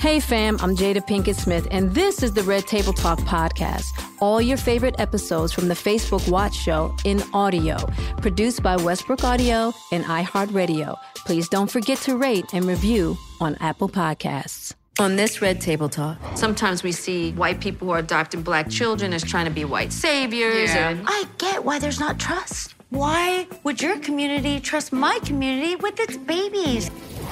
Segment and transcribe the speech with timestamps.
[0.00, 3.86] Hey fam, I'm Jada Pinkett Smith, and this is the Red Table Talk podcast.
[4.20, 7.78] All your favorite episodes from the Facebook Watch Show in audio,
[8.18, 10.96] produced by Westbrook Audio and iHeartRadio.
[11.26, 14.72] Please don't forget to rate and review on Apple Podcasts.
[15.00, 19.12] On this Red Table Talk, sometimes we see white people who are adopting black children
[19.12, 20.70] as trying to be white saviors.
[20.70, 20.90] Yeah.
[20.90, 22.76] And I get why there's not trust.
[22.90, 26.88] Why would your community trust my community with its babies?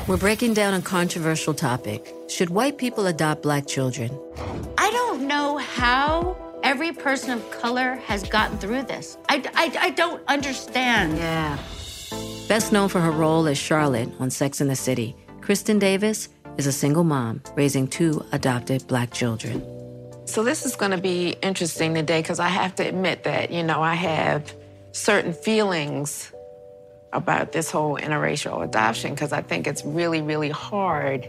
[0.09, 2.15] We're breaking down a controversial topic.
[2.29, 4.11] Should white people adopt black children?
[4.79, 9.19] I don't know how every person of color has gotten through this.
[9.29, 11.19] I, I, I don't understand.
[11.19, 11.59] Yeah.
[12.49, 16.69] Best known for her role as Charlotte on Sex and the City, Kristin Davis is
[16.69, 19.61] a single mom raising two adopted black children.
[20.27, 23.63] So this is going to be interesting today because I have to admit that, you
[23.63, 24.55] know, I have
[24.93, 26.33] certain feelings
[27.13, 31.29] about this whole interracial adoption because I think it's really, really hard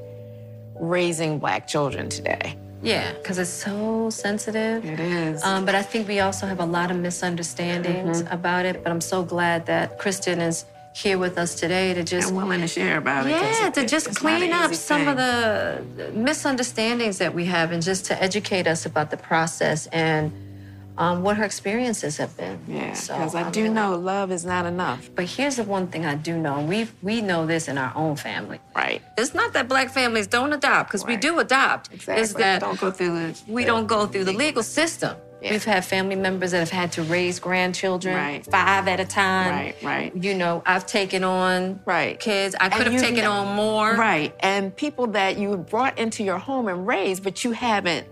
[0.79, 2.57] raising black children today.
[2.83, 4.85] Yeah, because it's so sensitive.
[4.85, 5.43] It is.
[5.43, 8.83] Um, but I think we also have a lot of misunderstandings about it.
[8.83, 12.61] But I'm so glad that Kristin is here with us today to just I'm willing
[12.61, 13.31] to share about it.
[13.31, 15.83] Yeah, it- to just it's not an clean up some of the
[16.13, 20.31] misunderstandings that we have and just to educate us about the process and
[20.97, 22.59] um, what her experiences have been.
[22.67, 25.09] Yeah, So, because I I'm do really- know love is not enough.
[25.15, 26.61] But here's the one thing I do know.
[26.61, 28.59] We we know this in our own family.
[28.75, 29.01] Right.
[29.17, 31.93] It's not that black families don't adopt, because we do adopt.
[31.93, 32.23] Exactly.
[32.23, 33.39] It's that don't go through the.
[33.47, 35.15] we don't go through the legal system.
[35.39, 35.51] Yeah.
[35.51, 38.43] We've had family members that have had to raise grandchildren Right.
[38.43, 39.51] five at a time.
[39.51, 40.11] Right, right.
[40.15, 42.19] You know, I've taken on Right.
[42.19, 42.55] kids.
[42.59, 43.93] I And could have taken know- on more.
[43.93, 44.33] Right.
[44.39, 48.07] And people that you brought into your home and raised, but you haven't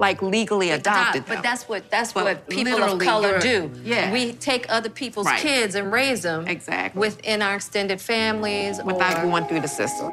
[0.00, 1.36] like legally adopted them.
[1.36, 3.70] But that's what that's But what people of color do.
[3.84, 4.10] yeah.
[4.12, 5.40] We take other people's Right.
[5.40, 6.98] kids and raise them Exactly.
[6.98, 10.10] within our extended families without or, going through the system.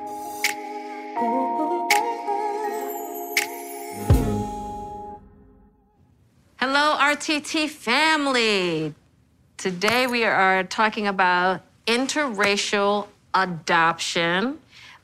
[6.59, 8.93] Hello, RTT family.
[9.57, 14.59] Today we are talking about interracial adoption,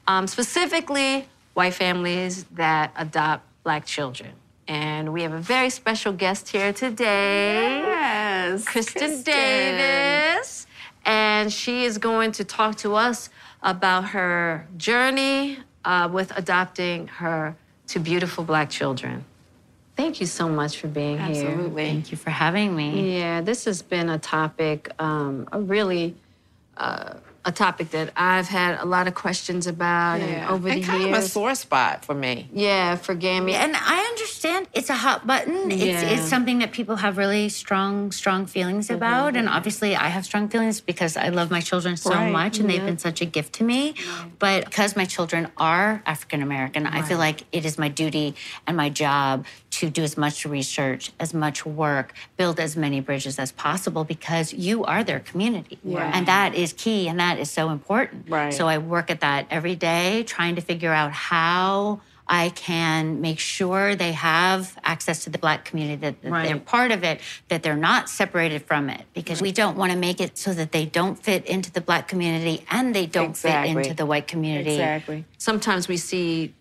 [0.08, 4.32] um, specifically white families that adopt black children.
[4.68, 7.80] And we have a very special guest here today.
[7.80, 8.66] Yes.
[8.66, 10.68] Kristin, Davis.
[11.06, 13.30] And she is going to talk to us
[13.62, 17.56] about her journey uh, with adopting her
[17.88, 19.26] two beautiful black children.
[19.96, 21.46] Thank you so much for being here.
[21.46, 21.86] Absolutely.
[21.86, 23.20] Thank you for having me.
[23.20, 26.16] Yeah, this has been a topic, um, a really
[26.78, 27.16] uh,
[27.46, 31.04] a topic that I've had a lot of questions about and over and the kind
[31.04, 31.18] years.
[31.18, 32.48] of a sore spot for me.
[32.54, 33.54] Yeah, for Gammy.
[33.54, 35.70] And I understand it's a hot button.
[35.72, 36.02] It's, Yeah.
[36.04, 38.96] it's something that people have really strong, strong feelings mm-hmm.
[38.96, 39.36] about.
[39.36, 42.32] And obviously, I have strong feelings because I love my children so Right.
[42.32, 43.96] much and they've been such a gift to me.
[44.40, 48.36] But because my children are African American, I feel like it is my duty
[48.66, 53.40] and my job to do as much research, as much work, build as many bridges
[53.40, 55.80] as possible because you are their community.
[55.84, 58.30] And that is key and that is so important.
[58.30, 58.54] Right.
[58.54, 63.40] So I work at that every day, trying to figure out how I can make
[63.40, 67.64] sure they have access to the Black community, that, that they're part of it, that
[67.64, 70.86] they're not separated from it, because we don't want to make it so that they
[70.86, 74.72] don't fit into the Black community and they don't fit into the white community.
[74.72, 75.26] Exactly.
[75.38, 76.54] Sometimes we see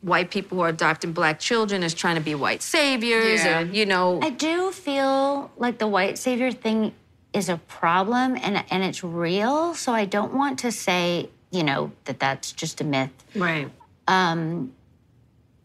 [0.00, 3.60] white people who are adopting black children as trying to be white saviors Yeah.
[3.60, 6.92] or, you know, I do feel like the white savior thing
[7.32, 9.74] is a problem and, and it's real.
[9.74, 13.10] So I don't want to say, you know, that that's just a myth.
[13.34, 13.70] right.
[14.06, 14.72] um,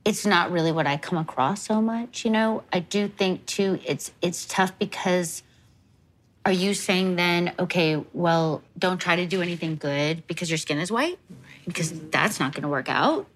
[0.05, 2.25] it's not really what I come across so much.
[2.25, 3.79] You know, I do think too.
[3.85, 5.43] It's it's tough because
[6.45, 10.77] are you saying then, okay, well, don't try to do anything good because your skin
[10.79, 11.17] is white?
[11.65, 13.27] Because that's not going to work out.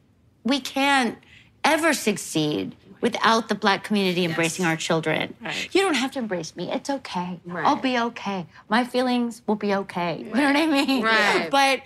[0.48, 1.18] We can't
[1.64, 5.36] ever succeed without the black community embracing our children.
[5.72, 6.72] You don't have to embrace me.
[6.72, 7.40] It's okay.
[7.54, 8.48] I'll be okay.
[8.70, 10.20] My feelings will be okay.
[10.20, 11.04] You know what I mean?
[11.04, 11.48] Right.
[11.52, 11.82] But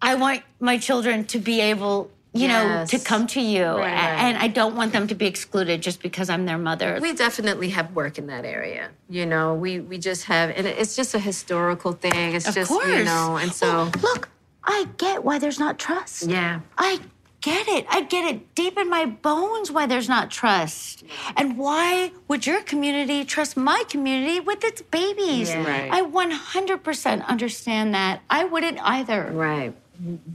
[0.00, 3.64] I want my children to be able, you know, to come to you.
[3.64, 3.90] Right.
[3.92, 6.98] And I don't want them to be excluded just because I'm their mother.
[7.02, 8.90] We definitely have work in that area.
[9.10, 12.34] You know, we we just have, and it's just a historical thing.
[12.34, 12.86] It's of just, course.
[12.86, 14.28] you know, and so, Well, look,
[14.62, 16.24] I get why there's not trust.
[16.28, 16.60] yeah.
[16.78, 17.00] I
[17.44, 17.86] get it.
[17.90, 21.04] I get it deep in my bones why there's not trust.
[21.36, 25.50] And why would your community trust my community with its babies?
[25.50, 25.64] Yeah.
[25.64, 25.92] Right.
[25.92, 28.22] I 100% understand that.
[28.30, 29.30] I wouldn't either.
[29.30, 29.74] Right.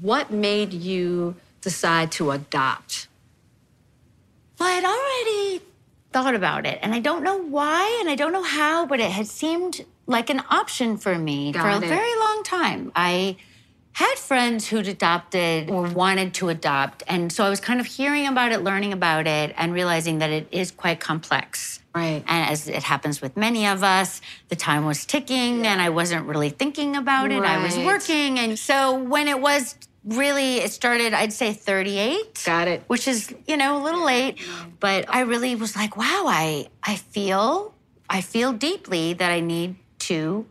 [0.01, 3.07] What made you decide to adopt?
[4.59, 5.65] Well, I'd already
[6.11, 9.09] thought about it, and I don't know why, and I don't know how, but it
[9.09, 12.91] had seemed like an option for me for Got a very long time.
[12.95, 13.37] I
[13.93, 18.27] had friends who'd adopted or wanted to adopt, and so I was kind of hearing
[18.27, 21.81] about it, learning about it, and realizing that it is quite complex.
[21.93, 22.23] Right.
[22.27, 26.27] And as it happens with many of us, the time was ticking, and I wasn't
[26.27, 27.43] really thinking about it.
[27.43, 29.75] I was working, and so when it was
[30.05, 32.83] really, it started, I'd say 38 Got it.
[32.87, 34.39] which is you know a little late
[34.79, 37.73] but i really was like wow i i feel
[38.09, 40.45] i feel deeply that i need to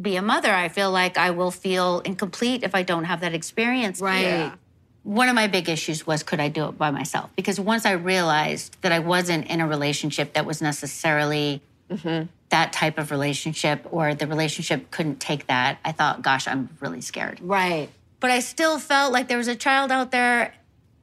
[0.00, 3.34] be a mother i feel like i will feel incomplete if i don't have that
[3.34, 4.22] experience Right.
[4.22, 4.54] Yeah.
[5.02, 7.92] one of my big issues was could i do it by myself because once i
[7.92, 11.60] realized that i wasn't in a relationship that was necessarily
[11.90, 12.26] mm-hmm.
[12.50, 17.00] that type of relationship or the relationship couldn't take that i thought gosh i'm really
[17.00, 17.88] scared Right.
[18.20, 20.54] but I still felt like there was a child out there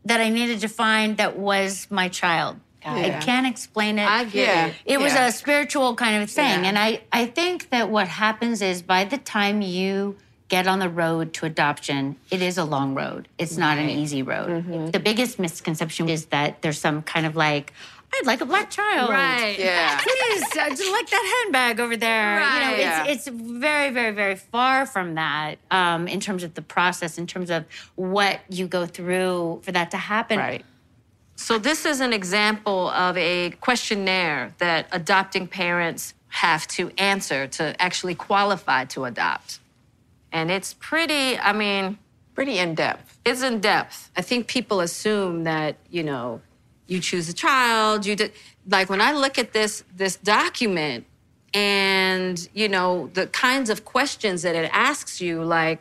[0.04, 2.60] that I needed to find that was my child.
[2.86, 3.20] I Yeah.
[3.20, 4.08] can't explain it.
[4.08, 4.66] I get Yeah.
[4.68, 4.74] it.
[4.86, 5.28] it was Yeah.
[5.28, 6.64] a spiritual kind of thing.
[6.64, 6.70] Yeah.
[6.70, 10.18] And I, I think that what happens is by the time you
[10.48, 13.28] get on the road to adoption, it is a long road.
[13.40, 14.50] It's not an easy road.
[14.50, 14.88] Mm-hmm.
[14.92, 17.74] The biggest misconception is that there's some kind of like,
[18.14, 19.10] I'd like a black child.
[19.10, 19.58] Right.
[19.58, 19.98] Yeah.
[20.04, 22.38] Please, I just like that handbag over there.
[22.38, 22.54] Right.
[22.54, 22.80] You know, Right.
[22.80, 23.06] Yeah.
[23.08, 27.26] it's, it's very, very, very far from that um, in terms of the process, in
[27.26, 27.66] terms of
[27.96, 30.38] what you go through for that to happen.
[30.38, 30.64] Right.
[31.36, 37.80] So, this is an example of a questionnaire that adopting parents have to answer to
[37.82, 39.60] actually qualify to adopt.
[40.32, 41.98] And it's pretty, I mean,
[42.34, 43.18] Pretty in depth.
[43.26, 44.12] it's in depth.
[44.18, 46.42] I think people assume that, you know,
[46.88, 48.34] you choose a child, you did
[48.68, 51.06] like when I look at this this document
[51.54, 55.80] and, you know, the kinds of questions that it asks you like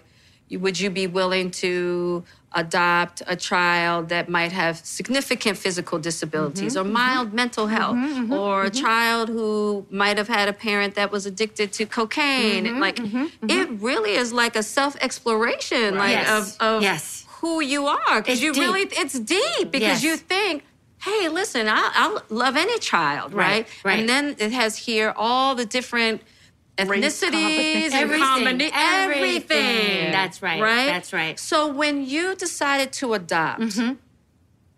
[0.56, 2.24] would you be willing to
[2.56, 6.92] adopt a child that might have significant physical disabilities mm-hmm, or mm-hmm.
[6.92, 11.26] mild mental mm-hmm, health or a child who might have had a parent that was
[11.26, 12.98] addicted to cocaine like
[13.48, 16.56] it really is like a self-exploration like Yes.
[16.60, 17.26] of, of Yes.
[17.40, 18.62] who you are because you deep.
[18.62, 20.04] really it's deep because Yes.
[20.04, 20.62] you think
[21.02, 23.98] hey listen I, i'll love any child right, Right, right.
[24.00, 26.22] and then it has here all the different
[26.76, 28.24] ethnicities and Everything.
[28.26, 30.12] combina- everything Everything.
[30.12, 30.60] That's right.
[30.60, 31.38] right That's right.
[31.38, 33.92] so when you decided to adopt mm-hmm.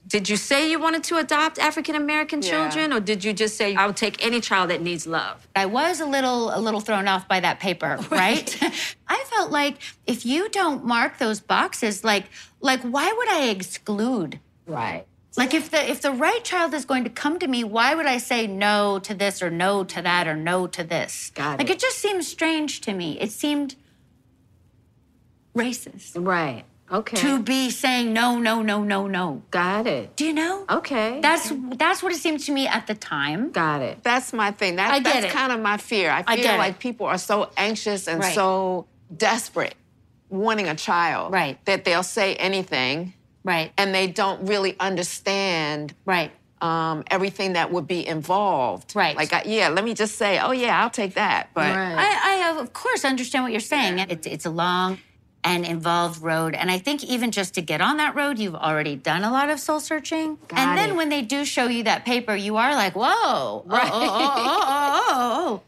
[0.06, 2.50] did you say you wanted to adopt African American Yeah.
[2.50, 5.48] children, or did you just say I'll take any child that needs love?
[5.56, 8.48] I was a little a little thrown off by that paper, right?
[9.08, 9.74] I felt like
[10.06, 12.24] if you don't mark those boxes, like
[12.60, 14.38] like why would I exclude?
[14.66, 15.06] Right.
[15.36, 18.06] Like if the if the right child is going to come to me, why would
[18.06, 21.30] I say no to this or no to that or no to this?
[21.34, 21.74] Got like it.
[21.74, 23.20] it just seems strange to me.
[23.20, 23.74] It seemed
[25.54, 26.64] racist Right.
[26.90, 27.16] Okay.
[27.16, 29.42] to be saying no, no, no, no, no.
[29.50, 30.14] Got it.
[30.14, 30.64] Do you know?
[30.70, 31.20] Okay.
[31.20, 33.50] That's that's what it seemed to me at the time.
[33.50, 34.02] Got it.
[34.04, 34.76] That's my thing.
[34.76, 35.32] That, I get that's it.
[35.32, 36.10] kind of my fear.
[36.10, 36.58] I feel I get it.
[36.58, 38.34] like people are so anxious and Right.
[38.34, 39.74] so desperate
[40.28, 41.62] wanting a child Right.
[41.66, 43.14] that they'll say anything
[43.46, 43.72] Right.
[43.78, 46.32] and they don't really understand Right.
[46.60, 48.94] um, everything that would be involved.
[48.96, 49.16] Right.
[49.16, 51.50] Like, I, yeah, let me just say, oh, yeah, I'll take that.
[51.54, 51.94] But Right.
[51.96, 53.98] I, I of course understand what you're saying.
[54.00, 54.98] It's it's a long
[55.44, 58.96] and involved road, and I think even just to get on that road, you've already
[58.96, 60.38] done a lot of soul searching.
[60.48, 60.96] Got and then it.
[60.96, 63.90] when they do show you that paper, you are like, whoa, right.
[63.92, 65.04] oh, oh, oh, oh, oh,
[65.48, 65.62] oh.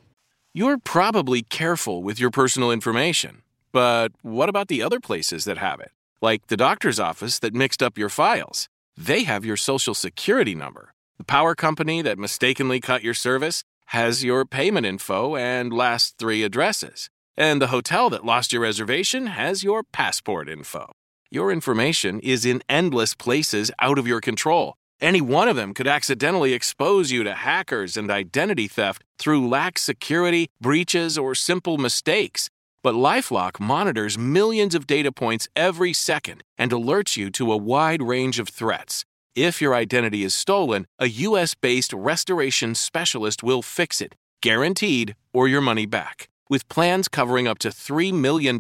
[0.52, 5.78] You're probably careful with your personal information, but what about the other places that have
[5.78, 5.92] it?
[6.20, 8.68] Like the doctor's office that mixed up your files.
[8.96, 10.92] They have your social security number.
[11.16, 16.42] The power company that mistakenly cut your service has your payment info and last three
[16.42, 17.08] addresses.
[17.36, 20.90] And the hotel that lost your reservation has your passport info.
[21.30, 24.74] Your information is in endless places out of your control.
[25.00, 29.82] Any one of them could accidentally expose you to hackers and identity theft through lax
[29.82, 32.50] security, breaches, or simple mistakes.
[32.88, 38.00] But Lifelock monitors millions of data points every second and alerts you to a wide
[38.00, 39.04] range of threats.
[39.34, 45.48] If your identity is stolen, a US based restoration specialist will fix it, guaranteed, or
[45.48, 46.30] your money back.
[46.48, 48.58] With plans covering up to $3 million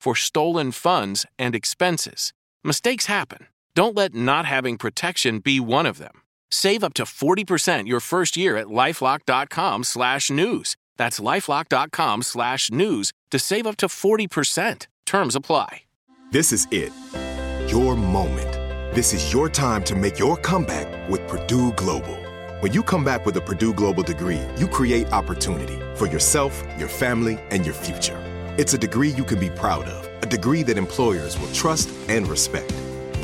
[0.00, 2.32] for stolen funds and expenses.
[2.62, 3.48] Mistakes happen.
[3.74, 6.22] Don't let not having protection be one of them.
[6.52, 10.76] Save up to 40% your first year at lifelock.com slash news.
[10.96, 14.86] That's lifelock.com slash news to save up to 40%.
[15.04, 15.82] Terms apply.
[16.32, 16.92] This is it.
[17.70, 18.52] Your moment.
[18.94, 22.16] This is your time to make your comeback with Purdue Global.
[22.60, 26.88] When you come back with a Purdue Global degree, you create opportunity for yourself, your
[26.88, 28.18] family, and your future.
[28.58, 32.26] It's a degree you can be proud of, a degree that employers will trust and
[32.26, 32.72] respect.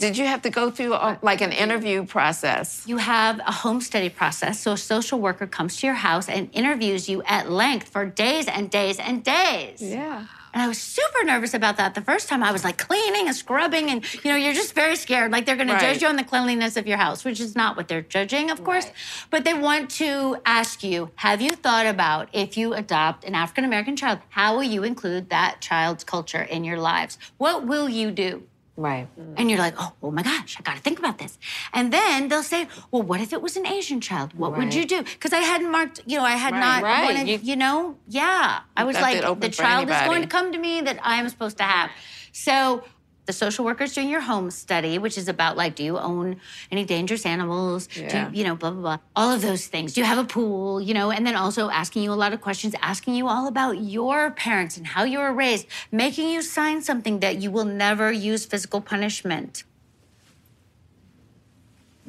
[0.00, 2.84] did you have to go through uh, like an interview process?
[2.86, 4.58] You have a home study process.
[4.60, 8.48] So a social worker comes to your house and interviews you at length for days
[8.48, 9.82] and days and days.
[9.82, 10.26] Yeah.
[10.52, 12.42] And I was super nervous about that the first time.
[12.42, 15.30] I was like cleaning and scrubbing, and you know, you're just very scared.
[15.30, 15.78] Like they're going Right.
[15.78, 18.50] to judge you on the cleanliness of your house, which is not what they're judging,
[18.50, 18.86] of course.
[19.30, 23.64] But they want to ask you Have you thought about if you adopt an African
[23.64, 27.16] American child, how will you include that child's culture in your lives?
[27.38, 28.42] What will you do?
[28.80, 29.06] Right.
[29.36, 31.38] And you're like, oh, oh my gosh, I got to think about this.
[31.74, 34.32] And then they'll say, well, what if it was an Asian child?
[34.34, 35.02] What would you do?
[35.02, 37.04] Because I hadn't marked, you know, I had Right, not right.
[37.04, 38.60] wanted, You- you, know, yeah.
[38.76, 41.58] I was like, the child is going to come to me that I am supposed
[41.58, 41.90] to have.
[42.32, 42.84] So
[43.30, 46.40] the social worker's doing your home study, which is about like, do you own
[46.72, 47.86] any dangerous animals?
[47.86, 48.28] Do Yeah.
[48.28, 48.98] you, you know, blah, blah, blah.
[49.14, 49.92] All of those things.
[49.92, 50.80] Do you have a pool?
[50.80, 53.78] You know, and then also asking you a lot of questions, asking you all about
[53.78, 58.10] your parents and how you were raised, making you sign something that you will never
[58.10, 59.62] use physical punishment.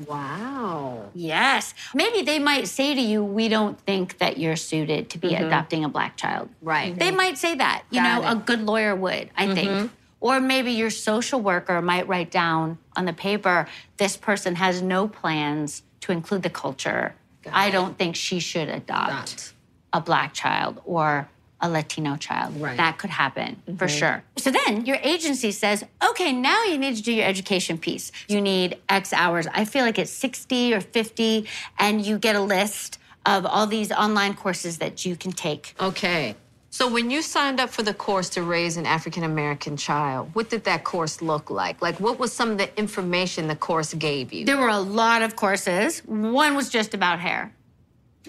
[0.08, 1.12] Wow.
[1.14, 1.76] Yes.
[1.94, 5.46] Maybe they might say to you, we don't think that you're suited to be mm-hmm.
[5.46, 6.50] adopting a black child.
[6.64, 6.98] Right.
[6.98, 7.84] They might say that.
[7.92, 8.32] You Got know, it.
[8.32, 9.70] a good lawyer would, I think.
[9.70, 9.88] Mm-hmm.
[10.22, 15.08] Or maybe your social worker might write down on the paper, this person has no
[15.08, 17.16] plans to include the culture.
[17.52, 19.54] I don't think she should adopt
[19.92, 21.28] a black child or
[21.60, 22.60] a Latino child.
[22.62, 22.78] Right.
[22.78, 24.00] That could happen for Mhm.
[24.00, 24.24] sure.
[24.38, 28.12] So then your agency says, okay, now you need to do your education piece.
[28.28, 29.48] You need X hours.
[29.54, 31.48] I feel like it's 60 or 50,
[31.78, 35.76] and you get a list of all these online courses that you can take.
[35.80, 36.36] Okay.
[36.74, 40.50] So when you signed up for the course to raise an African American child, what
[40.50, 41.82] did that course look like?
[41.82, 44.46] Like, what was some of the information the course gave you?
[44.46, 46.00] There were a lot of courses.
[46.06, 47.54] One was just about hair.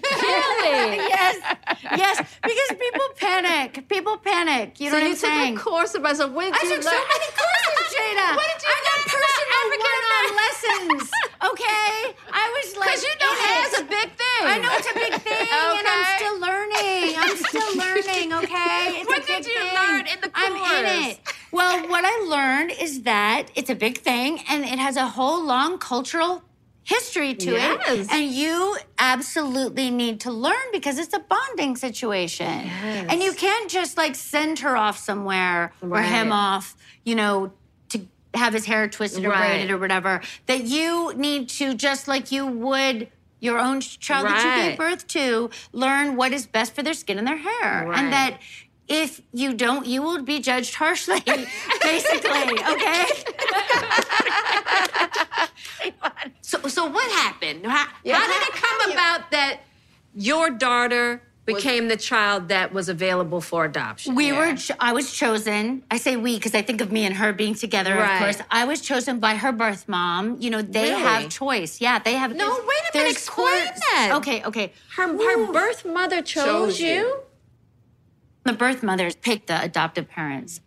[0.02, 0.96] Really?
[1.14, 1.36] yes,
[1.96, 3.86] yes, because people panic.
[3.88, 4.80] People panic.
[4.80, 5.54] You know so what you I'm saying?
[5.54, 8.28] took a course about so when did I you took so learn- many courses, Jada.
[8.40, 11.10] What did you I got learn personal about one-on African lessons.
[11.52, 13.80] Okay, I was like, 'Cause you know in hair's it.
[13.80, 14.44] a big thing.
[14.48, 16.16] I know it's a big thing, and I'm Okay.
[16.16, 17.14] still learning.
[17.22, 18.32] I'm still learning.
[18.32, 19.74] Okay, it's What a big did you thing.
[19.74, 21.06] learn in the I'm in course?
[21.12, 21.20] it.
[21.52, 25.44] Well, what I learned is that it's a big thing, and it has a whole
[25.44, 26.42] long cultural
[26.84, 27.88] history to Yes.
[27.88, 28.12] it.
[28.12, 32.64] And you absolutely need to learn because it's a bonding situation.
[32.66, 33.06] Yes.
[33.08, 37.52] And you can't just like send her off somewhere or him off, you know,
[37.90, 38.00] to
[38.34, 39.38] have his hair twisted or Right.
[39.38, 40.22] braided or whatever.
[40.46, 45.06] That you need to, just like you would your own child that you gave birth
[45.08, 47.86] to, learn what is best for their skin and their hair.
[47.88, 47.98] Right.
[47.98, 48.38] And that
[48.92, 51.20] if you don't, you will be judged harshly,
[51.82, 53.06] basically, okay?
[56.42, 57.64] So, so what happened?
[57.66, 59.60] How, Yeah, how did how- it come how you- about that
[60.14, 64.14] your daughter became the child that was available for adoption?
[64.14, 65.82] We were, ch- I was chosen.
[65.90, 68.14] I say we because I think of me and her being together, Right.
[68.16, 68.46] of course.
[68.50, 70.36] I was chosen by her birth mom.
[70.40, 71.02] You know, they Really?
[71.02, 71.80] have choice.
[71.80, 72.34] Yeah, they have.
[72.34, 74.12] No, there's- wait a minute, explain courts- that.
[74.16, 74.72] Okay, okay.
[74.96, 76.88] Her, her birth mother chose, Chose you.
[76.94, 77.20] you?
[78.44, 80.60] The birth mothers pick the adoptive parents.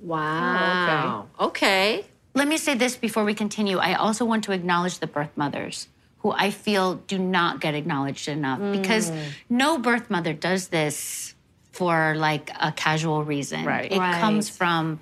[0.00, 1.28] Wow.
[1.38, 2.04] okay.
[2.34, 3.78] Let me say this before we continue.
[3.78, 8.28] I also want to acknowledge the birth mothers who I feel do not get acknowledged
[8.28, 9.28] enough because Mm.
[9.48, 11.34] no birth mother does this
[11.72, 13.64] for like a casual reason.
[13.64, 13.90] Right.
[13.90, 14.20] It Right.
[14.20, 15.00] comes from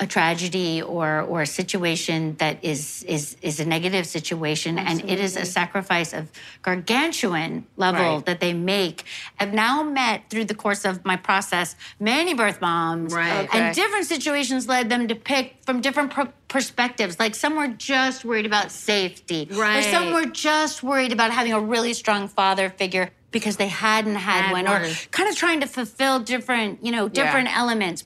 [0.00, 5.20] a tragedy or or a situation that is is is a negative situation and it
[5.20, 6.30] is a sacrifice of
[6.62, 8.26] gargantuan level Right.
[8.26, 9.04] that they make.
[9.38, 13.48] I've now met through the course of my process many birth moms Right.
[13.54, 17.18] and different situations led them to pick from different per- perspectives.
[17.20, 19.78] Like some were just worried about safety, Right.
[19.78, 24.16] or some were just worried about having a really strong father figure because they hadn't
[24.16, 27.24] had, Had one, or kind of trying to fulfill different, you know, Yeah.
[27.24, 28.04] different elements.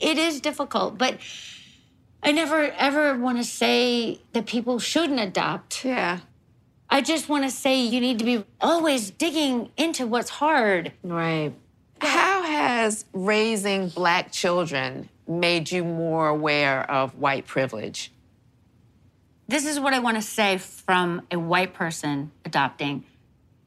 [0.00, 1.18] It is difficult, but
[2.22, 5.84] I never ever want to say that people shouldn't adopt.
[5.84, 6.20] Yeah.
[6.88, 10.92] I just want to say you need to be always digging into what's hard.
[11.04, 11.52] Right.
[12.00, 18.10] How has raising black children made you more aware of white privilege?
[19.50, 23.04] this is what I want to say from a white person adopting.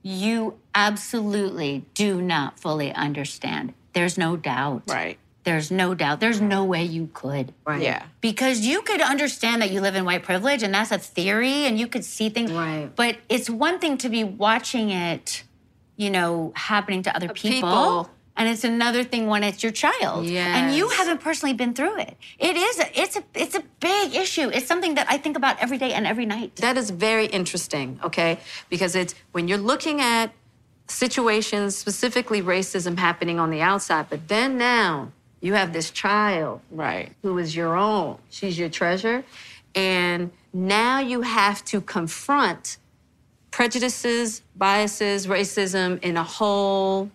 [0.02, 3.74] You absolutely do not fully understand.
[3.92, 4.84] There's no doubt.
[4.88, 5.20] Right.
[5.44, 6.20] There's no doubt.
[6.20, 7.54] There's no way you could.
[7.66, 7.82] Right.
[7.82, 8.04] Yeah.
[8.22, 11.78] Because you could understand that you live in white privilege and that's a theory and
[11.78, 12.52] you could see things.
[12.52, 12.90] Right.
[12.96, 15.44] But it's one thing to be watching it,
[15.98, 17.70] you know, happening to other people.
[17.70, 18.10] people.
[18.36, 20.26] And it's another thing when it's your child.
[20.26, 22.18] And you haven't personally been through it.
[22.40, 24.50] It is a, it's a it's a big issue.
[24.50, 26.56] It's something that I think about every day and every night.
[26.56, 28.40] That is very interesting, okay?
[28.70, 30.32] Because it's when you're looking at
[30.88, 35.12] situations, specifically racism happening on the outside, but then now
[35.44, 37.12] you have this child Right.
[37.22, 38.18] who is your own.
[38.30, 39.24] She's your treasure.
[39.76, 42.78] And now you have to confront
[43.52, 47.12] prejudices, biases, racism in a whole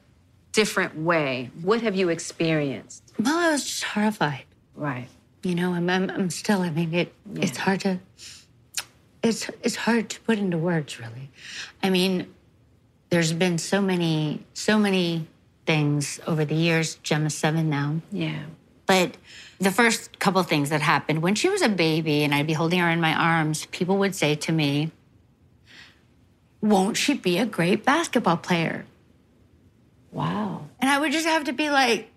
[0.52, 1.50] different way.
[1.62, 3.02] What have you experienced?
[3.18, 4.44] Well, I was just horrified.
[4.76, 5.08] Right.
[5.42, 6.60] You know, I'm I'm, I'm still.
[6.62, 7.98] I mean, it it's hard to.
[9.22, 11.30] It's it's hard to put into words, really.
[11.82, 12.26] I mean,
[13.10, 15.26] there's been so many so many
[15.68, 16.94] things over the years.
[17.02, 18.00] Gemma's seven now.
[18.10, 18.44] Yeah.
[18.86, 19.18] But
[19.58, 22.78] the first couple things that happened when she was a baby and I'd be holding
[22.78, 24.90] her in my arms, people would say to me,
[26.62, 28.86] Won't she be a great basketball player?
[30.10, 30.64] Wow.
[30.80, 32.08] And I would just have to be like,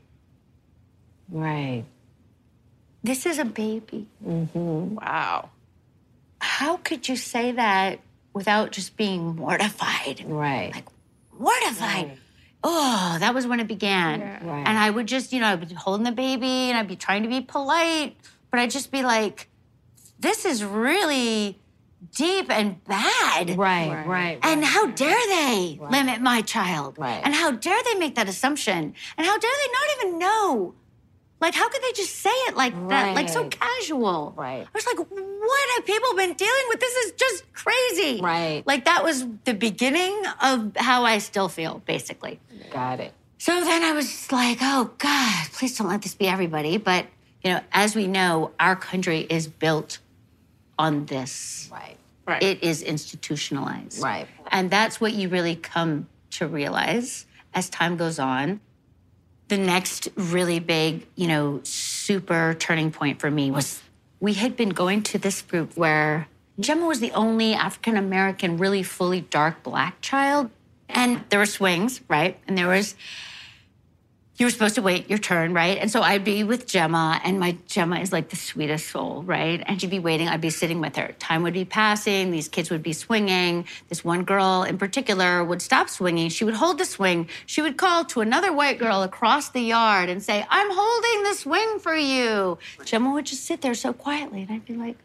[1.29, 1.83] Right.
[3.03, 4.07] This is a baby.
[4.25, 4.95] Mm-hmm.
[4.95, 5.49] Wow.
[6.39, 7.99] How could you say that
[8.33, 10.23] without just being mortified?
[10.25, 10.71] Right.
[10.73, 10.87] Like,
[11.37, 12.17] mortified.
[12.63, 14.21] Oh, that was when it began.
[14.21, 14.63] Right.
[14.67, 17.24] And I would just, you know, I'd be holding the baby and I'd be trying
[17.24, 18.15] to be polite,
[18.52, 19.50] but I'd just be like,
[20.19, 21.60] this is really
[22.15, 23.58] deep and bad.
[23.58, 24.39] Right, right.
[24.43, 26.97] And how dare they limit my child?
[26.97, 27.21] Right.
[27.24, 28.93] And how dare they make that assumption?
[29.17, 30.76] And how dare they not even know
[31.41, 33.15] Like, how could they just say it like that?
[33.15, 34.34] Like, so casual.
[34.38, 34.62] Right.
[34.62, 36.80] I was like, what have people been dealing with?
[36.80, 38.21] This is just crazy.
[38.21, 38.63] Right.
[38.67, 42.39] Like, that was the beginning of how I still feel, basically.
[42.71, 43.13] Got it.
[43.39, 46.77] So then I was just like, oh, God, please don't let this be everybody.
[46.77, 47.08] But,
[47.43, 49.97] you know, as we know, our country is built
[50.77, 51.69] on this.
[51.71, 51.97] Right.
[52.27, 52.43] Right.
[52.43, 53.99] It is institutionalized.
[53.99, 54.27] Right.
[54.51, 58.62] And that's what you really come to realize as time goes on.
[59.51, 63.81] The next really big, you know, super turning point for me was
[64.21, 68.81] we had been going to this group where Gemma was the only African American, really
[68.81, 70.51] fully dark black child.
[70.87, 72.39] And there were swings, right?
[72.47, 72.95] And there was
[74.41, 75.77] you were supposed to wait your turn, right?
[75.77, 79.62] And so I'd be with Gemma, and my Gemma is like the sweetest soul, right?
[79.67, 81.13] And she'd be waiting, I'd be sitting with her.
[81.19, 83.67] Time would be passing, these kids would be swinging.
[83.88, 86.30] This one girl in particular would stop swinging.
[86.30, 87.30] She would hold the swing.
[87.45, 91.36] She would call to another white girl across the yard and say, I'm holding the
[91.36, 92.58] swing for you.
[92.84, 94.97] Gemma would just sit there so quietly, and I'd be like,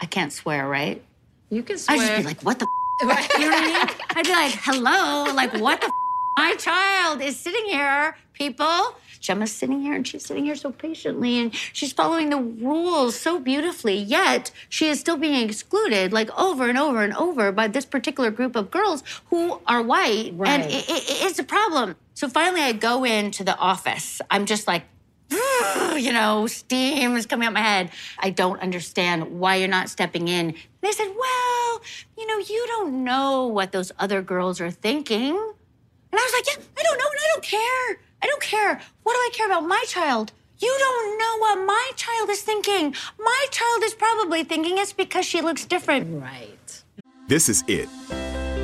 [0.00, 1.02] I can't swear, right?
[1.50, 1.98] You can swear.
[1.98, 2.66] I'd just be like, what the
[3.10, 3.28] f-?
[3.40, 3.96] You know what I mean?
[4.10, 6.03] I'd be like, hello, like, what the f-?
[6.36, 8.96] My child is sitting here, people.
[9.20, 13.38] Gemma's sitting here and she's sitting here so patiently and she's following the rules so
[13.40, 17.86] beautifully, yet she is still being excluded like over and over and over by this
[17.86, 20.26] particular group of girls who are white.
[20.32, 20.60] And Right.
[20.66, 21.96] it, it- it's a problem.
[22.14, 24.20] So finally, I go into the office.
[24.30, 24.82] I'm just like,
[25.96, 27.90] you know, steam is coming out my head.
[28.18, 30.48] I don't understand why you're not stepping in.
[30.50, 31.80] And they said, well,
[32.18, 35.40] you know, you don't know what those other girls are thinking.
[36.14, 37.98] And I was like, yeah, I don't know, and I don't care.
[38.22, 38.80] I don't care.
[39.02, 40.30] What do I care about my child?
[40.60, 42.94] You don't know what my child is thinking.
[43.18, 46.22] My child is probably thinking it's because she looks different.
[46.22, 46.82] Right.
[47.26, 47.88] This is it.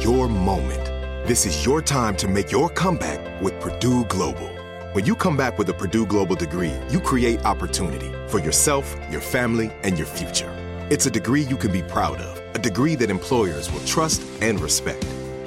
[0.01, 0.85] Your moment.
[1.27, 4.49] This is your time to make your comeback with Purdue Global.
[4.93, 9.21] When you come back with a Purdue Global degree, you create opportunity for yourself, your
[9.21, 10.55] family, and your future.
[10.89, 14.61] It's a degree you can be proud of, a degree that employers will trust and
[14.61, 15.05] respect.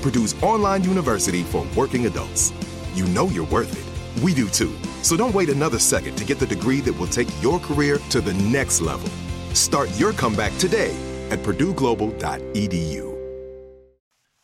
[0.00, 2.52] Purdue's online university for working adults.
[2.94, 4.22] You know you're worth it.
[4.22, 4.74] We do too.
[5.02, 8.20] So don't wait another second to get the degree that will take your career to
[8.20, 9.08] the next level.
[9.54, 10.94] Start your comeback today
[11.30, 13.10] at purdueglobal.edu.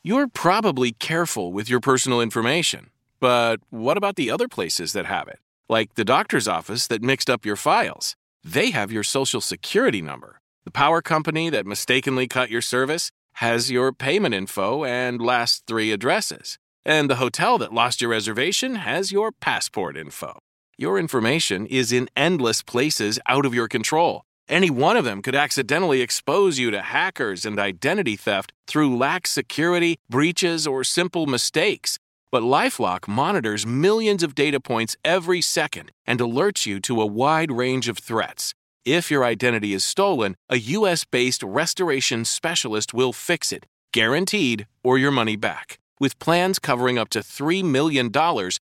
[0.03, 5.27] You're probably careful with your personal information, but what about the other places that have
[5.27, 5.41] it?
[5.69, 8.15] Like the doctor's office that mixed up your files.
[8.45, 10.41] They have your social security number.
[10.65, 15.93] The power company that mistakenly cut your service has your payment info and last three
[15.93, 16.59] addresses.
[16.85, 20.39] And the hotel that lost your reservation has your passport info.
[20.79, 24.23] Your information is in endless places out of your control.
[24.49, 29.31] Any one of them could accidentally expose you to hackers and identity theft through lax
[29.31, 31.99] security, breaches, or simple mistakes.
[32.31, 37.51] But Lifelock monitors millions of data points every second and alerts you to a wide
[37.51, 38.55] range of threats.
[38.87, 44.97] If your identity is stolen, a US based restoration specialist will fix it, guaranteed, or
[44.97, 45.81] your money back.
[45.99, 48.13] With plans covering up to $3 million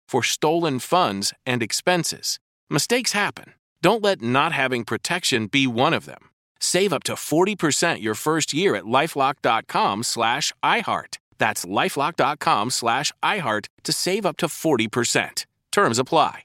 [0.06, 2.38] for stolen funds and expenses.
[2.68, 3.54] Mistakes happen.
[3.80, 6.28] Don't let not having protection be one of them.
[6.58, 11.16] Save up to 40% your first year at lifelock.com slash iHeart.
[11.38, 15.46] That's lifelock.com slash iHeart to save up to 40%.
[15.72, 16.44] Terms apply.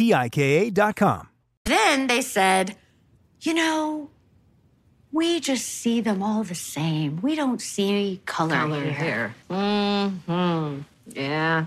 [0.00, 1.28] T I K A.com.
[1.66, 2.74] Then they said,
[3.42, 4.08] you know,
[5.12, 7.20] we just see them all the same.
[7.20, 8.94] We don't see color, Color here.
[8.94, 9.34] here.
[9.50, 10.80] Mm-hmm.
[11.08, 11.66] Yeah.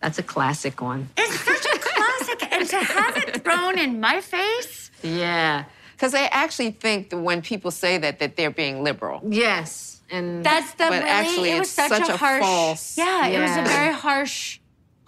[0.00, 1.10] That's a classic one.
[1.18, 4.90] It's such a classic, and to have it thrown in my face.
[5.02, 5.64] Yeah.
[5.92, 9.20] Because I actually think that when people say that, that they're being liberal.
[9.28, 10.00] Yes.
[10.10, 11.10] And That's the But really.
[11.10, 12.40] actually, it was it's such, such a a harsh.
[12.42, 14.59] false- Yeah, it was a very harsh,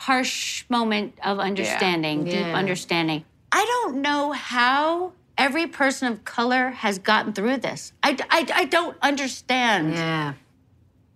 [0.07, 2.57] harsh moment of understanding, deep Yeah.
[2.57, 3.25] understanding.
[3.53, 7.93] I don't know how every person of color has gotten through this.
[8.03, 10.33] I, I, I don't understand yeah.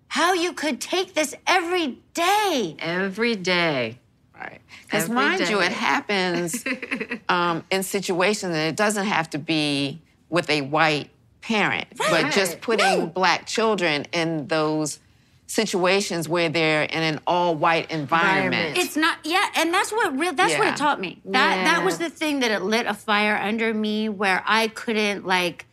[0.09, 2.77] how you could take this every day.
[2.79, 3.99] Every day.
[4.39, 4.61] Right.
[4.85, 6.63] Because mind you, it happens
[7.29, 12.61] um, in situations, and it doesn't have to be with a white parent, but just
[12.61, 13.07] putting No.
[13.07, 15.01] black children in those
[15.47, 18.47] situations where they're in an all-white environment.
[18.47, 18.79] Environment.
[18.79, 20.33] It's not, yeah, and that's what real.
[20.33, 21.21] That's what it taught me.
[21.25, 25.25] That that was the thing that it lit a fire under me where I couldn't
[25.25, 25.67] like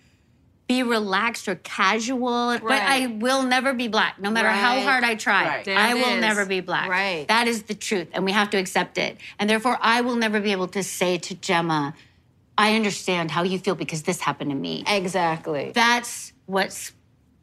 [0.68, 2.58] be relaxed or casual.
[2.60, 5.46] But I will never be black, no matter how hard I try.
[5.46, 5.68] Right.
[5.68, 6.22] I will is.
[6.22, 6.88] never be black.
[6.90, 7.28] Right.
[7.28, 9.18] That is the truth, and we have to accept it.
[9.40, 11.96] And therefore, I will never be able to say to Gemma,
[12.58, 15.72] "I understand how you feel because this happened to me." Exactly.
[15.74, 16.92] That's what's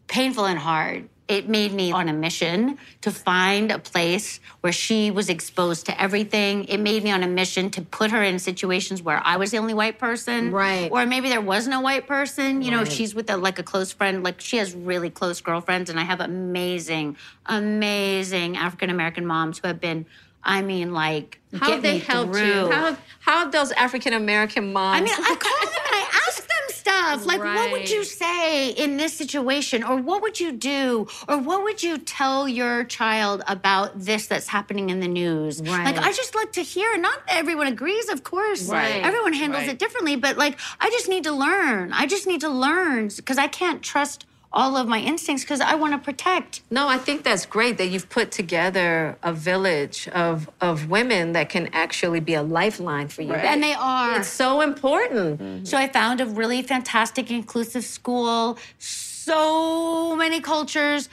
[0.06, 1.08] painful and hard.
[1.30, 6.02] It made me on a mission to find a place where she was exposed to
[6.02, 6.64] everything.
[6.64, 9.58] It made me on a mission to put her in situations where I was the
[9.58, 10.50] only white person.
[10.50, 10.90] Right.
[10.90, 12.62] Or maybe there was no white person.
[12.62, 14.24] You know, she's with a, like a close friend.
[14.24, 17.16] Like she has really close girlfriends, and I have amazing,
[17.46, 20.06] amazing African American moms who have been,
[20.42, 22.44] I mean, like, How have they helped through.
[22.44, 22.70] you?
[22.72, 25.00] How, how have those African American moms?
[25.00, 25.89] I mean, I call them
[26.80, 29.84] stuff like, what would you say in this situation?
[29.84, 31.06] Or what would you do?
[31.28, 35.60] Or what would you tell your child about this that's happening in the news?
[35.62, 35.84] Right.
[35.84, 38.68] Like, I just like to hear, not everyone agrees, of course.
[38.68, 39.02] Right.
[39.04, 39.70] Everyone handles Right.
[39.70, 41.92] it differently, but like, I just need to learn.
[41.92, 45.74] I just need to learn because I can't trust all of my instincts because I
[45.76, 46.62] want to protect.
[46.70, 51.48] No, I think that's great that you've put together a village of of women that
[51.48, 53.32] can actually be a lifeline for you.
[53.32, 54.18] And they are.
[54.18, 55.40] It's so important.
[55.40, 55.64] Mm-hmm.
[55.64, 58.58] So I found a really fantastic, inclusive school.
[58.78, 61.08] So many cultures,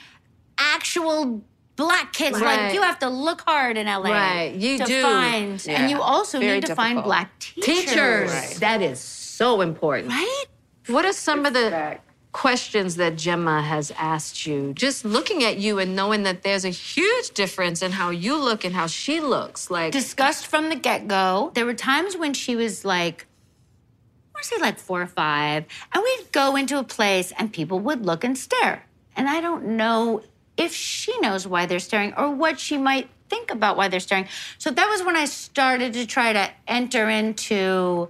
[0.57, 1.43] actual
[1.75, 2.41] black kids.
[2.41, 2.73] Like Right.
[2.73, 4.09] you have to look hard in LA.
[4.11, 5.01] Right, you to do.
[5.03, 5.73] find, Yeah.
[5.81, 7.85] and you also Very need to find black teachers.
[7.85, 10.09] Teachers, that is so important.
[10.11, 10.45] right?
[10.87, 11.99] What are some of the
[12.37, 14.71] questions that Gemma has asked you?
[14.75, 18.63] Just looking at you and knowing that there's a huge difference in how you look
[18.63, 19.71] and how she looks.
[19.71, 21.51] Like, Discussed from the get go.
[21.55, 23.25] There were times when she was like.
[23.25, 27.51] I want to say like four or five, and we'd go into a place and
[27.51, 28.85] people would look and stare.
[29.15, 30.21] And I don't know
[30.57, 34.27] if she knows why they're staring or what she might think about why they're staring.
[34.59, 38.09] So that was when I started to try to enter into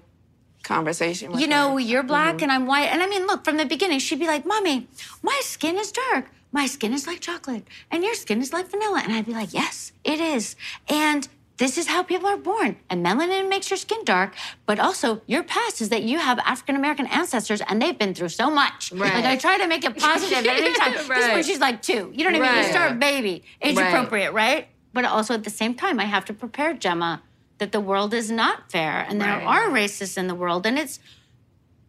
[0.67, 1.31] Conversation.
[1.31, 1.79] With you know, her.
[1.79, 2.43] you're black mm-hmm.
[2.43, 2.89] and I'm white.
[2.91, 4.87] And I mean, look, from the beginning, she'd be like, Mommy,
[5.23, 6.25] my skin is dark.
[6.51, 7.65] My skin is like chocolate.
[7.89, 9.01] And your skin is like vanilla.
[9.01, 10.57] And I'd be like, Yes, it is.
[10.89, 11.25] And
[11.55, 12.75] this is how people are born.
[12.89, 14.35] And melanin makes your skin dark.
[14.65, 18.29] But also, your past is that you have African American ancestors and they've been through
[18.29, 18.91] so much.
[18.91, 19.13] Right.
[19.13, 20.91] Like, I try to make it positive every time.
[20.91, 22.11] This is when she's like two.
[22.13, 22.41] You know what I mean?
[22.41, 22.65] Right.
[22.65, 23.87] You start baby, age Right.
[23.87, 24.67] appropriate, right?
[24.91, 27.21] But also at the same time, I have to prepare Gemma
[27.57, 30.65] that the world is not fair and there are racists in the world.
[30.65, 30.99] And it's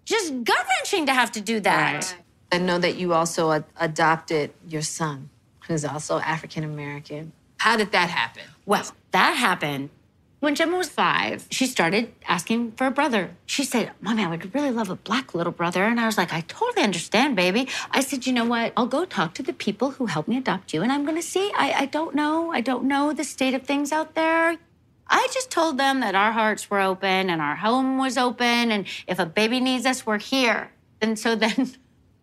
[0.05, 2.17] just gut wrenching to have to do that.
[2.51, 5.29] I know that you also ad- adopted your son,
[5.67, 7.33] who's also African American.
[7.59, 8.45] How did that happen?
[8.65, 9.91] Well, that happened
[10.41, 11.47] when Gemma was five.
[11.51, 13.37] She started asking for a brother.
[13.45, 15.85] She said, Mommy, I would really love a black little brother.
[15.85, 17.69] And I was like, I totally understand, baby.
[17.91, 18.73] I said, You know what?
[18.77, 21.23] I'll go talk to the people who helped me adopt you, and I'm going to
[21.23, 21.51] see.
[21.55, 22.53] I, I don't know.
[22.53, 24.57] I don't know the state of things out there.
[25.11, 28.71] I just told them that our hearts were open and our home was open.
[28.71, 30.71] And if a baby needs us, we're here.
[31.01, 31.75] And so then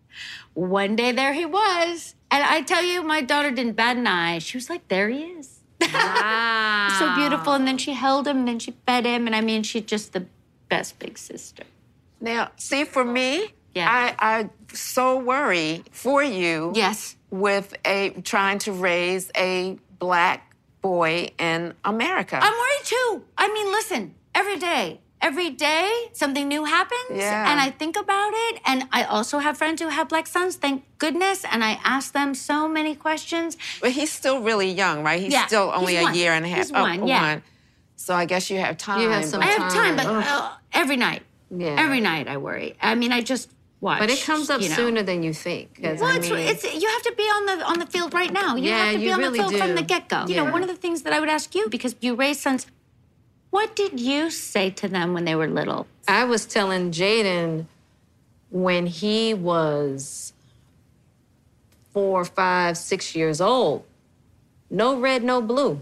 [0.53, 2.15] one day there he was.
[2.31, 4.39] And I tell you, my daughter didn't bat an eye.
[4.39, 5.59] She was like, There he is.
[5.93, 6.95] Wow.
[6.99, 7.53] so beautiful.
[7.53, 9.27] And then she held him and then she fed him.
[9.27, 10.25] And I mean, she's just the
[10.69, 11.63] best big sister.
[12.21, 13.87] Now, see, for me, Yeah.
[13.89, 16.71] I, I so worry for you.
[16.75, 17.15] Yes.
[17.29, 20.54] With a trying to raise a black
[20.89, 22.37] boy in America.
[22.39, 23.09] I'm worried too.
[23.43, 27.09] I mean, listen, every day, every day something new happens.
[27.25, 27.49] Yeah.
[27.51, 28.61] And I think about it.
[28.69, 31.43] And I also have friends who have black sons, thank goodness.
[31.51, 33.57] And I ask them so many questions.
[33.81, 35.19] but he's still really young, right?
[35.19, 36.15] He's Yeah, still only he's a one.
[36.21, 36.57] year and a half.
[36.57, 37.21] He's one, yeah.
[37.31, 37.43] one.
[37.95, 39.01] So I guess you have time.
[39.01, 41.75] You have some I have time, but uh, every night, Yeah.
[41.85, 42.75] every night I worry.
[42.79, 43.49] I mean, I just
[43.85, 43.99] watch.
[44.03, 44.75] But it comes up you know.
[44.75, 45.65] sooner than you think.
[45.81, 48.11] 'cause, Well, I it's, mean, it's you have to be on the on the field
[48.21, 48.49] right now.
[48.55, 50.25] You Yeah, have to be you on really the field from the get go.
[50.27, 52.65] You know, one of the things that I would ask you because you raised sons.
[53.51, 55.87] What did you say to them when they were little?
[56.07, 57.65] I was telling Jaden
[58.49, 60.33] when he was
[61.93, 63.83] four, five, six years old.
[64.69, 65.79] No red, no blue.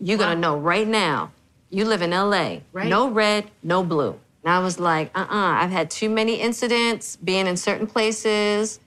[0.00, 1.32] You're gonna know right now.
[1.70, 2.60] You live in LA.
[2.72, 2.88] Right.
[2.88, 4.18] No red, no blue.
[4.44, 7.56] And I was like, uh uh-uh, uh, i have had too many incidents being in
[7.56, 8.80] certain places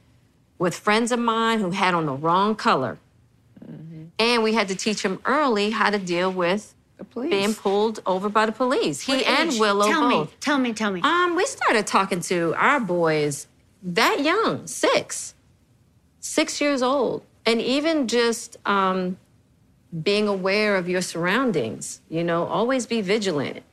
[0.58, 2.98] with friends of mine who had on the wrong color.
[3.64, 4.04] Mm-hmm.
[4.20, 6.74] And we had to teach them early how to deal with
[7.14, 9.02] being pulled over by the police.
[9.02, 9.60] He What and age?
[9.60, 11.02] Willow Tell me, tell me, tell me.
[11.02, 13.48] Um, we started talking to our boys
[13.84, 15.34] that young, six,
[16.20, 19.18] six years old, and even just um,
[20.02, 22.02] being aware of your surroundings.
[22.10, 23.64] You know, always be vigilant.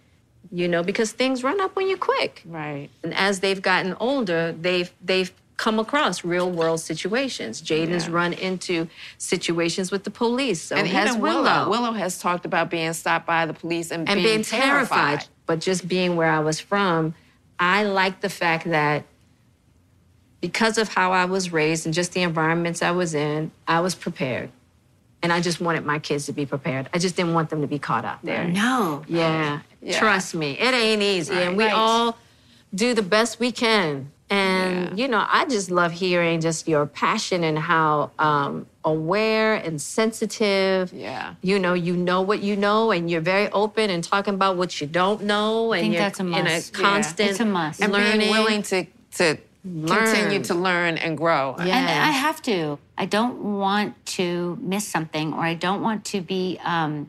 [0.53, 2.43] You know, because things run up on you quick.
[2.45, 2.89] Right.
[3.05, 7.61] And as they've gotten older, they've they've come across real world situations.
[7.61, 8.15] Jaden's Yeah.
[8.15, 10.61] run into situations with the police.
[10.63, 11.43] So and has even Willow.
[11.43, 11.71] Willow.
[11.71, 15.27] Willow has talked about being stopped by the police and, and being, terrified.
[15.47, 17.15] But just being where I was from,
[17.59, 19.05] I like the fact that
[20.41, 23.95] because of how I was raised and just the environments I was in, I was
[23.95, 24.51] prepared.
[25.23, 26.89] And I just wanted my kids to be prepared.
[26.95, 28.49] I just didn't want them to be caught out there.
[28.49, 29.05] No.
[29.07, 29.61] Yeah.
[29.83, 29.99] Yeah.
[29.99, 31.35] Trust me, it ain't easy.
[31.35, 31.73] And we Right.
[31.75, 32.16] all
[32.75, 34.11] do the best we can.
[34.33, 39.83] And, you know, I just love hearing just your passion and how um, aware and
[39.83, 40.93] sensitive.
[40.93, 41.35] Yeah.
[41.43, 44.81] You know, you know what you know, and you're very open and talking about what
[44.81, 45.73] you don't know.
[45.73, 46.77] And I think you're that's a in a must.
[46.77, 46.81] Yeah.
[46.81, 47.81] constant It's a must.
[47.83, 48.19] and learning.
[48.21, 51.57] being willing to to continue to learn and grow.
[51.59, 51.77] Yeah.
[51.79, 52.79] And I have to.
[52.97, 57.09] I don't want to miss something, or I don't want to be um,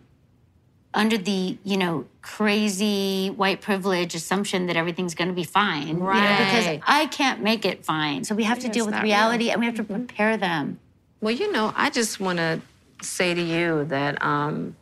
[0.94, 5.88] under the you know crazy white privilege assumption that everything's going to be fine.
[5.88, 8.24] You know, because I can't make it fine.
[8.24, 9.52] So we have to Yeah, deal with reality, real.
[9.54, 10.80] and we have to prepare them.
[11.22, 12.62] Well, you know, I just want to
[13.02, 14.76] say to you that, um,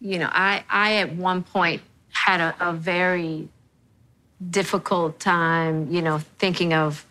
[0.00, 1.82] you know, I, I at one point
[2.12, 3.48] had a, a very
[4.50, 7.04] difficult time, you know, thinking of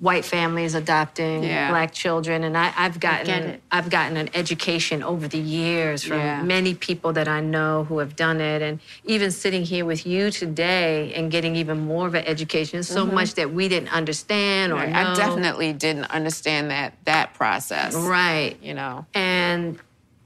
[0.00, 1.70] white families adopting Yeah.
[1.70, 3.60] black children, and I, I've gotten.
[3.72, 6.42] I've gotten an education over the years from Yeah.
[6.42, 10.30] many people that I know who have done it, and even sitting here with you
[10.30, 12.82] today and getting even more of an education.
[12.84, 13.14] So mm-hmm.
[13.14, 14.90] much that we didn't understand or Right.
[14.90, 14.98] know.
[15.10, 17.94] I definitely didn't understand that that process.
[17.94, 18.56] right.
[18.62, 19.04] You know.
[19.14, 19.78] And,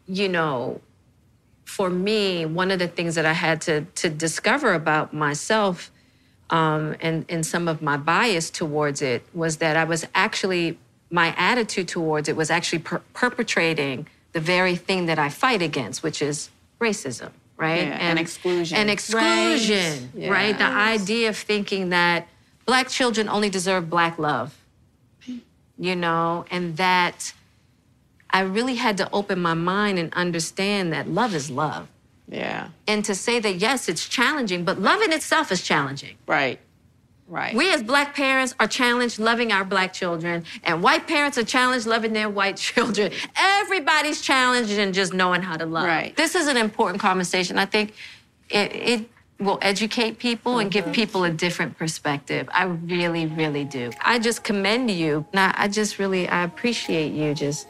[0.06, 0.80] you know,
[1.64, 5.90] for me, one of the things that I had to, to discover about myself
[6.52, 10.78] um, and, and some of my bias towards it was that I was actually,
[11.10, 16.02] my attitude towards it was actually per- perpetrating the very thing that I fight against,
[16.02, 17.86] which is racism, right?
[17.88, 18.76] Yeah, and exclusion.
[18.76, 20.30] And exclusion, Right.
[20.30, 20.58] right?
[20.58, 22.28] The idea of thinking that
[22.66, 24.54] black children only deserve black love,
[25.78, 27.32] you know, and that
[28.30, 31.88] I really had to open my mind and understand that love is love.
[32.32, 32.68] Yeah.
[32.86, 36.16] And to say that, yes, it's challenging, but love in itself is challenging.
[36.26, 36.58] Right.
[37.28, 37.54] Right.
[37.54, 41.86] We as black parents are challenged loving our black children, and white parents are challenged
[41.86, 43.12] loving their white children.
[43.36, 45.86] Everybody's challenged in just knowing how to love.
[45.86, 46.14] Right.
[46.16, 47.58] This is an important conversation.
[47.58, 47.94] I think
[48.50, 52.48] it, it will educate people and give people a different perspective.
[52.52, 53.90] I really, really do.
[54.02, 55.26] I just commend you.
[55.32, 57.66] And I, I just really, I appreciate you just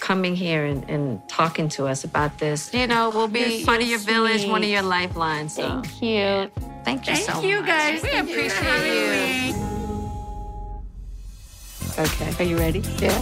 [0.00, 2.72] coming here and, and talking to us about this.
[2.74, 5.54] You know, we'll be You're so of your village, one of your lifelines.
[5.54, 6.50] So Thank you.
[6.84, 7.66] thank you so Thank you, much.
[7.66, 8.02] guys.
[8.02, 9.54] We Thank you for appreciate you.
[11.98, 12.34] Okay.
[12.38, 12.80] Are you ready?
[12.98, 13.20] Yeah.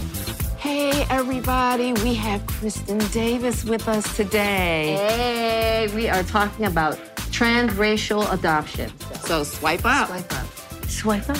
[0.58, 1.92] Hey, everybody.
[1.94, 4.94] We have Kristin Davis with us today.
[4.96, 6.96] Hey, we are talking about
[7.30, 8.90] transracial adoption.
[9.20, 10.08] So swipe up.
[10.08, 10.88] Swipe up.
[10.88, 11.38] Swipe up.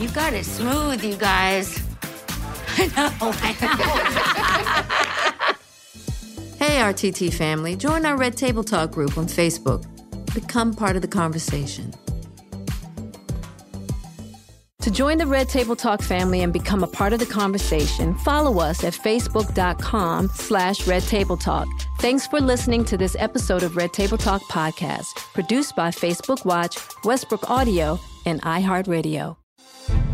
[0.00, 1.83] You got it smooth, you guys.
[6.64, 9.84] Hey, RTT family, join our Red Table Talk group on Facebook.
[10.34, 11.92] Become part of the conversation.
[14.80, 18.60] To join the Red Table Talk family and become a part of the conversation, follow
[18.60, 21.68] us at facebook.com slash Red Table Talk.
[22.00, 26.78] Thanks for listening to this episode of Red Table Talk podcast, produced by Facebook Watch,
[27.04, 29.43] Westbrook Audio, and iHeartRadio.